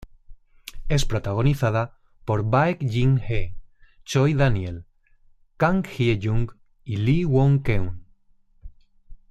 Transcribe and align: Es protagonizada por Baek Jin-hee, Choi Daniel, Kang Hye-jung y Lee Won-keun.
Es 0.89 1.05
protagonizada 1.05 1.99
por 2.25 2.41
Baek 2.49 2.79
Jin-hee, 2.81 3.53
Choi 4.03 4.33
Daniel, 4.33 4.83
Kang 5.57 5.83
Hye-jung 5.83 6.49
y 6.83 6.95
Lee 6.97 7.25
Won-keun. 7.25 8.03